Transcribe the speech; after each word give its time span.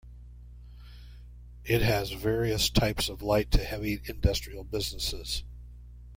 It 1.63 1.83
has 1.83 2.09
various 2.09 2.71
types 2.71 3.07
of 3.07 3.21
light 3.21 3.51
to 3.51 3.63
heavy 3.63 4.01
industrial 4.07 4.63
businesses. 4.63 5.43